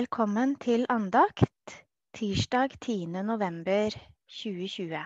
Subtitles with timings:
[0.00, 1.72] Velkommen til andakt
[2.16, 3.06] tirsdag 10.
[3.26, 3.92] november
[4.32, 5.00] 2020.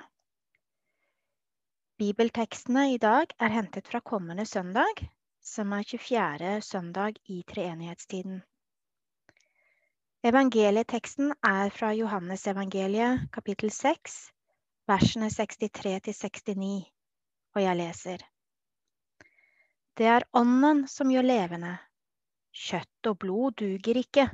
[1.98, 5.00] Bibeltekstene i dag er hentet fra kommende søndag,
[5.42, 6.60] som er 24.
[6.62, 8.42] søndag i treenighetstiden.
[10.22, 14.20] Evangelieteksten er fra Johannesevangeliet kapittel 6,
[14.86, 16.70] versene 63-69,
[17.56, 18.22] og jeg leser.
[19.98, 21.74] Det er Ånden som gjør levende.
[22.54, 24.30] Kjøtt og blod duger ikke.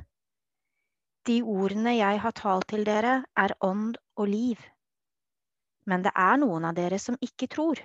[1.29, 4.61] De ordene jeg har talt til dere, er ånd og liv.
[5.85, 7.81] Men det er noen av dere som ikke tror.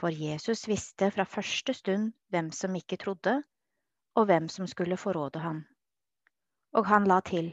[0.00, 3.42] For Jesus visste fra første stund hvem som ikke trodde,
[4.16, 5.60] og hvem som skulle forråde ham.
[6.72, 7.52] Og han la til.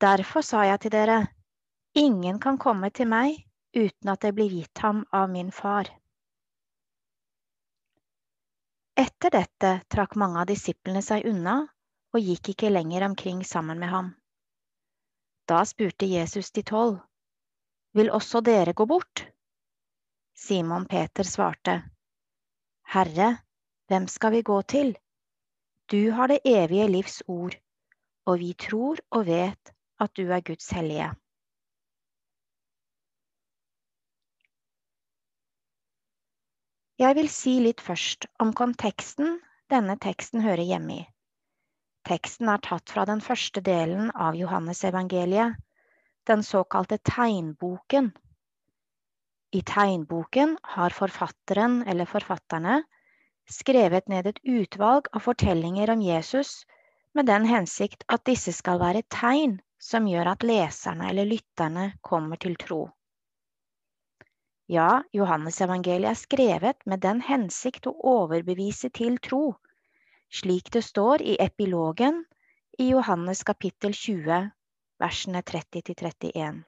[0.00, 1.18] Derfor sa jeg til dere,
[1.98, 3.42] ingen kan komme til meg
[3.74, 5.90] uten at det blir gitt ham av min far.
[8.94, 11.58] Etter dette trakk mange av disiplene seg unna
[12.12, 14.14] og gikk ikke lenger omkring sammen med ham.
[15.48, 16.98] Da spurte Jesus de tolv,
[17.94, 19.26] Vil også dere gå bort?
[20.34, 21.82] Simon Peter svarte,
[22.86, 23.38] Herre,
[23.88, 24.96] hvem skal vi gå til?
[25.90, 27.56] Du har det evige livs ord,
[28.26, 31.10] og vi tror og vet at du er Guds hellige.
[37.00, 39.38] Jeg vil si litt først om konteksten
[39.72, 41.04] denne teksten hører hjemme i.
[42.08, 45.58] Teksten er tatt fra den første delen av Johannesevangeliet,
[46.26, 48.10] den såkalte tegnboken.
[49.52, 52.82] I tegnboken har forfatteren eller forfatterne
[53.50, 56.64] skrevet ned et utvalg av fortellinger om Jesus
[57.14, 62.40] med den hensikt at disse skal være tegn som gjør at leserne eller lytterne kommer
[62.40, 62.82] til tro.
[64.70, 69.56] Ja, Johannesevangeliet er skrevet med den hensikt å overbevise til tro
[70.30, 72.24] slik det står i epilogen
[72.78, 74.50] i Johannes kapittel 20,
[74.98, 76.62] versene 30-31.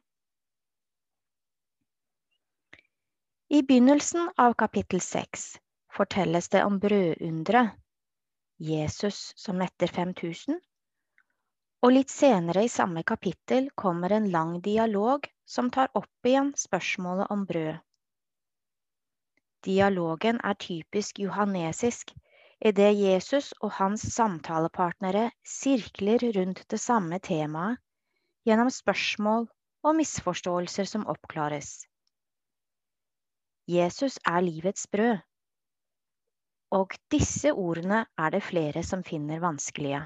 [3.49, 5.61] I begynnelsen av kapittel 6
[5.93, 7.71] fortelles det om brødunderet,
[8.57, 10.61] Jesus som metter 5000,
[11.83, 17.33] og litt senere i samme kapittel kommer en lang dialog som tar opp igjen spørsmålet
[17.35, 17.81] om brød.
[19.67, 22.15] Dialogen er typisk johannesisk,
[22.63, 27.81] idet Jesus og hans samtalepartnere sirkler rundt det samme temaet
[28.47, 29.49] gjennom spørsmål
[29.83, 31.89] og misforståelser som oppklares.
[33.71, 35.19] Jesus er livets brød,
[36.73, 40.05] og disse ordene er det flere som finner vanskelige.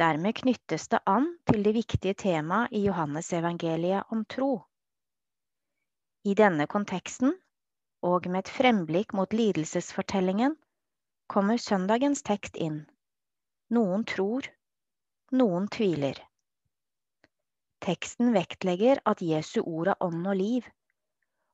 [0.00, 4.62] Dermed knyttes det an til det viktige temaet i Johannesevangeliet om tro.
[6.24, 7.36] I denne konteksten,
[8.02, 10.56] og med et fremblikk mot lidelsesfortellingen,
[11.30, 12.82] kommer søndagens tekst inn.
[13.70, 14.48] Noen tror,
[15.30, 16.18] noen tviler.
[17.80, 20.66] Teksten vektlegger at Jesu ord er ånd og liv,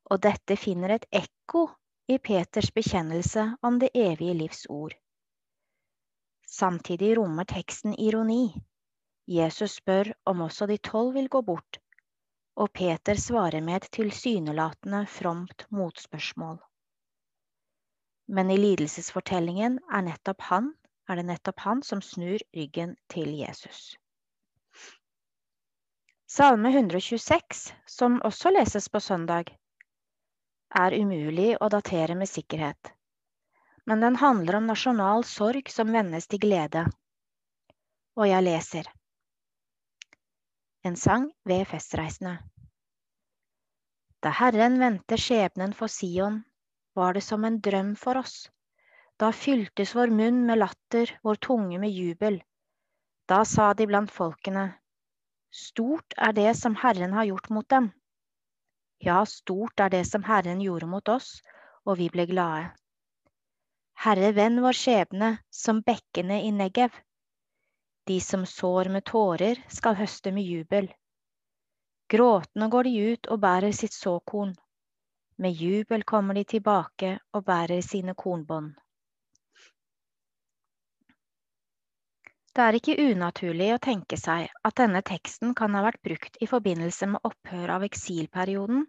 [0.09, 1.67] og dette finner et ekko
[2.09, 4.95] i Peters bekjennelse om det evige livs ord.
[6.47, 8.55] Samtidig rommer teksten ironi.
[9.27, 11.79] Jesus spør om også de tolv vil gå bort,
[12.55, 16.57] og Peter svarer med et tilsynelatende fromt motspørsmål.
[18.27, 20.09] Men i lidelsesfortellingen er,
[20.49, 20.73] han,
[21.07, 23.95] er det nettopp han som snur ryggen til Jesus.
[26.27, 29.53] Salme 126, som også leses på søndag,
[30.75, 32.91] er umulig å datere med sikkerhet.
[33.87, 36.83] Men den handler om nasjonal sorg som vendes til glede.
[38.19, 38.91] Og jeg leser.
[40.83, 42.35] En sang ved festreisende.
[44.19, 46.41] Da Herren vendte skjebnen for Sion,
[46.97, 48.35] var det som en drøm for oss.
[49.21, 52.41] Da fyltes vår munn med latter, vår tunge med jubel.
[53.29, 54.67] Da sa de blant folkene,
[55.57, 57.87] Stort er det som Herren har gjort mot dem.
[58.99, 61.41] Ja, stort er det som Herren gjorde mot oss,
[61.85, 62.73] og vi ble glade.
[64.03, 66.93] Herre, vend vår skjebne som bekkene i Negev.
[68.07, 70.91] De som sår med tårer, skal høste med jubel.
[72.11, 74.53] Gråtende går de ut og bærer sitt såkorn.
[75.37, 78.71] Med jubel kommer de tilbake og bærer sine kornbånd.
[82.57, 86.47] Det er ikke unaturlig å tenke seg at denne teksten kan ha vært brukt i
[86.49, 88.87] forbindelse med opphør av eksilperioden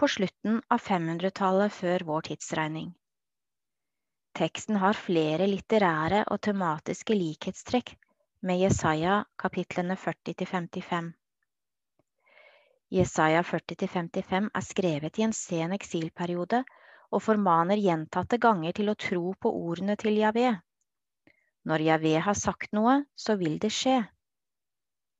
[0.00, 2.90] på slutten av 500-tallet før vår tidsregning.
[4.34, 7.94] Teksten har flere litterære og tematiske likhetstrekk
[8.42, 11.14] med Jesaja kapitlene 40 55.
[12.90, 16.64] Jesaja 40-55 er skrevet i en sen eksilperiode
[17.14, 20.48] og formaner gjentatte ganger til å tro på ordene til Javé.
[21.70, 24.00] Når Javé har sagt noe, så vil det skje.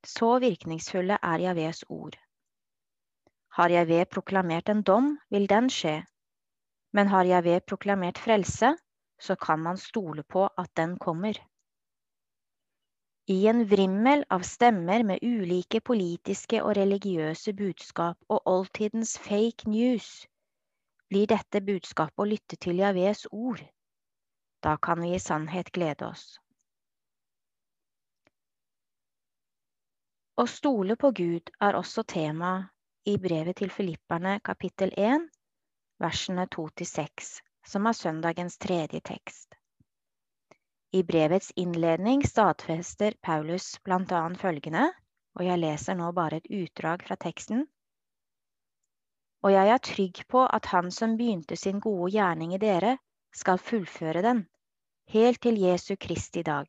[0.03, 2.17] Så virkningsfulle er Javés ord.
[3.55, 6.01] Har Javé proklamert en dom, vil den skje.
[6.97, 8.73] Men har Javé proklamert frelse,
[9.21, 11.39] så kan man stole på at den kommer.
[13.31, 20.09] I en vrimmel av stemmer med ulike politiske og religiøse budskap og oldtidens fake news,
[21.13, 23.63] blir dette budskapet å lytte til Javés ord.
[24.67, 26.25] Da kan vi i sannhet glede oss.
[30.35, 32.53] Å stole på Gud er også tema
[33.07, 35.31] i brevet til filipperne kapittel 1,
[36.03, 39.60] versene 2-6, som er søndagens tredje tekst.
[40.93, 44.89] I brevets innledning stadfester Paulus annet følgende,
[45.39, 47.63] og jeg leser nå bare et utdrag fra teksten.
[49.47, 52.99] Og jeg er trygg på at Han som begynte sin gode gjerning i dere,
[53.33, 54.43] skal fullføre den,
[55.15, 56.67] helt til Jesu Kristi dag.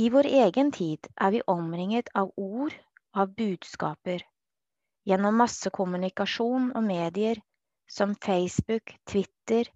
[0.00, 2.72] I vår egen tid er vi omringet av ord,
[3.12, 4.24] av budskaper,
[5.04, 7.38] gjennom massekommunikasjon og medier
[7.86, 9.68] som Facebook, Twitter,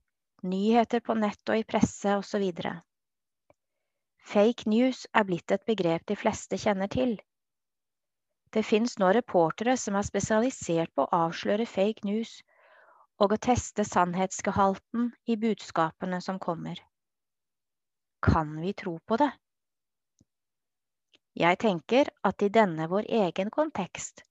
[0.51, 2.45] nyheter på nett og i presse osv.
[4.29, 7.17] Fake news er blitt et begrep de fleste kjenner til.
[8.53, 12.39] Det fins nå reportere som er spesialisert på å avsløre fake news
[13.21, 16.81] og å teste sannhetsgehalten i budskapene som kommer.
[18.25, 19.31] Kan vi tro på det?
[21.39, 24.25] Jeg tenker at i denne vår egen kontekst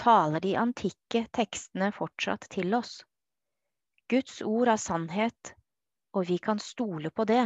[0.00, 2.98] taler de antikke tekstene fortsatt til oss.
[4.14, 5.54] Guds ord er sannhet,
[6.14, 7.42] og vi kan stole på det.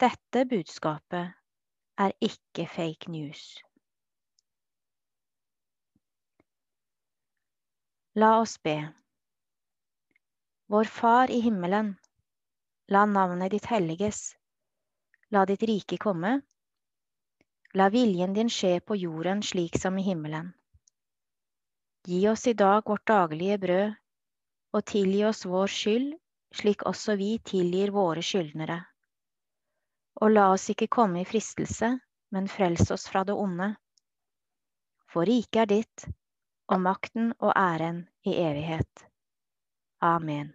[0.00, 1.34] Dette budskapet
[2.00, 3.42] er ikke fake news.
[8.16, 8.78] La oss be.
[10.72, 11.92] Vår Far i himmelen.
[12.88, 14.22] La navnet ditt helliges.
[15.36, 16.32] La ditt rike komme.
[17.76, 20.54] La viljen din skje på jorden slik som i himmelen.
[22.08, 23.96] Gi oss i dag vårt daglige brød,
[24.76, 26.10] og tilgi oss vår skyld,
[26.54, 28.82] slik også vi tilgir våre skyldnere.
[30.20, 31.90] Og la oss ikke komme i fristelse,
[32.32, 33.72] men frels oss fra det onde.
[35.12, 36.06] For riket er ditt,
[36.72, 39.06] og makten og æren i evighet.
[40.02, 40.52] Amen.